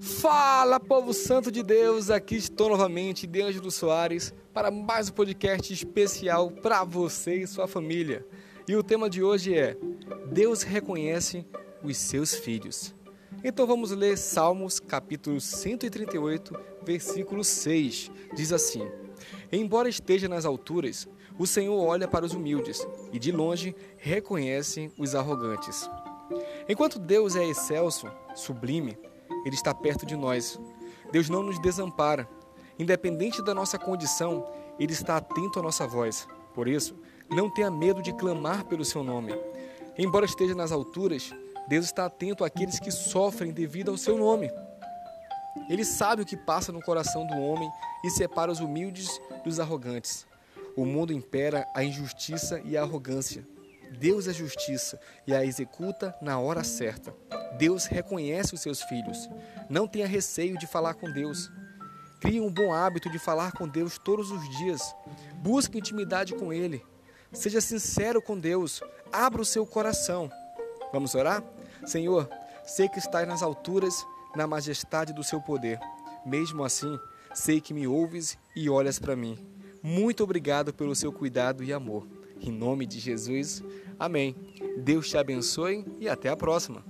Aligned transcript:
Fala, 0.00 0.78
povo 0.78 1.12
santo 1.12 1.50
de 1.50 1.60
Deus! 1.60 2.08
Aqui 2.08 2.36
estou 2.36 2.68
novamente, 2.68 3.26
de 3.26 3.42
Ângelo 3.42 3.70
Soares, 3.70 4.32
para 4.52 4.70
mais 4.70 5.08
um 5.08 5.12
podcast 5.12 5.72
especial 5.72 6.52
para 6.52 6.84
você 6.84 7.42
e 7.42 7.46
sua 7.48 7.66
família. 7.66 8.24
E 8.68 8.76
o 8.76 8.82
tema 8.82 9.10
de 9.10 9.24
hoje 9.24 9.58
é: 9.58 9.76
Deus 10.30 10.62
reconhece 10.62 11.44
os 11.82 11.96
seus 11.96 12.34
filhos. 12.34 12.94
Então 13.42 13.66
vamos 13.66 13.90
ler 13.90 14.16
Salmos, 14.16 14.78
capítulo 14.78 15.40
138, 15.40 16.54
versículo 16.84 17.42
6. 17.42 18.10
Diz 18.36 18.52
assim: 18.52 18.88
Embora 19.50 19.88
esteja 19.88 20.28
nas 20.28 20.44
alturas, 20.44 21.08
o 21.36 21.46
Senhor 21.46 21.76
olha 21.76 22.06
para 22.06 22.24
os 22.24 22.34
humildes 22.34 22.86
e 23.12 23.18
de 23.18 23.32
longe 23.32 23.74
reconhece 23.96 24.92
os 24.96 25.16
arrogantes. 25.16 25.90
Enquanto 26.68 27.00
Deus 27.00 27.34
é 27.34 27.44
excelso, 27.44 28.06
sublime, 28.34 28.96
ele 29.44 29.54
está 29.54 29.74
perto 29.74 30.04
de 30.04 30.16
nós. 30.16 30.58
Deus 31.10 31.28
não 31.28 31.42
nos 31.42 31.58
desampara. 31.58 32.28
Independente 32.78 33.42
da 33.42 33.54
nossa 33.54 33.78
condição, 33.78 34.46
Ele 34.78 34.92
está 34.92 35.16
atento 35.16 35.58
à 35.58 35.62
nossa 35.62 35.86
voz. 35.86 36.28
Por 36.54 36.68
isso, 36.68 36.94
não 37.30 37.50
tenha 37.50 37.70
medo 37.70 38.00
de 38.00 38.12
clamar 38.12 38.64
pelo 38.64 38.84
seu 38.84 39.02
nome. 39.02 39.34
Embora 39.96 40.24
esteja 40.24 40.54
nas 40.54 40.70
alturas, 40.70 41.32
Deus 41.68 41.86
está 41.86 42.06
atento 42.06 42.44
àqueles 42.44 42.78
que 42.78 42.90
sofrem 42.90 43.52
devido 43.52 43.90
ao 43.90 43.98
seu 43.98 44.16
nome. 44.16 44.50
Ele 45.68 45.84
sabe 45.84 46.22
o 46.22 46.26
que 46.26 46.36
passa 46.36 46.70
no 46.70 46.80
coração 46.80 47.26
do 47.26 47.34
homem 47.34 47.68
e 48.04 48.10
separa 48.10 48.52
os 48.52 48.60
humildes 48.60 49.20
dos 49.44 49.58
arrogantes. 49.58 50.26
O 50.76 50.84
mundo 50.84 51.12
impera 51.12 51.66
a 51.74 51.82
injustiça 51.82 52.60
e 52.64 52.76
a 52.76 52.82
arrogância. 52.82 53.44
Deus 53.98 54.28
é 54.28 54.32
justiça 54.32 54.98
e 55.26 55.34
a 55.34 55.44
executa 55.44 56.14
na 56.20 56.38
hora 56.38 56.62
certa. 56.62 57.14
Deus 57.58 57.86
reconhece 57.86 58.54
os 58.54 58.60
seus 58.60 58.82
filhos. 58.82 59.28
Não 59.68 59.86
tenha 59.86 60.06
receio 60.06 60.58
de 60.58 60.66
falar 60.66 60.94
com 60.94 61.10
Deus. 61.10 61.50
Crie 62.20 62.40
um 62.40 62.52
bom 62.52 62.72
hábito 62.72 63.10
de 63.10 63.18
falar 63.18 63.52
com 63.52 63.68
Deus 63.68 63.98
todos 63.98 64.30
os 64.30 64.56
dias. 64.58 64.94
Busque 65.36 65.78
intimidade 65.78 66.34
com 66.34 66.52
Ele. 66.52 66.84
Seja 67.32 67.60
sincero 67.60 68.20
com 68.20 68.38
Deus. 68.38 68.80
Abra 69.12 69.42
o 69.42 69.44
seu 69.44 69.66
coração. 69.66 70.30
Vamos 70.92 71.14
orar? 71.14 71.42
Senhor, 71.86 72.28
sei 72.64 72.88
que 72.88 72.98
estás 72.98 73.26
nas 73.26 73.42
alturas, 73.42 74.04
na 74.34 74.46
majestade 74.46 75.12
do 75.12 75.22
seu 75.22 75.40
poder. 75.40 75.78
Mesmo 76.24 76.64
assim, 76.64 76.98
sei 77.34 77.60
que 77.60 77.74
me 77.74 77.86
ouves 77.86 78.38
e 78.54 78.68
olhas 78.68 78.98
para 78.98 79.16
mim. 79.16 79.38
Muito 79.82 80.24
obrigado 80.24 80.72
pelo 80.74 80.94
seu 80.94 81.12
cuidado 81.12 81.62
e 81.62 81.72
amor. 81.72 82.06
Em 82.40 82.50
nome 82.50 82.86
de 82.86 82.98
Jesus, 82.98 83.62
amém. 83.98 84.34
Deus 84.78 85.08
te 85.08 85.16
abençoe 85.16 85.84
e 86.00 86.08
até 86.08 86.28
a 86.28 86.36
próxima. 86.36 86.84